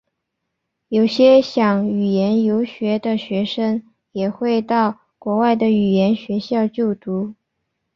[0.89, 7.35] 有些想语言游学的学生也会到国外的语言学校就读。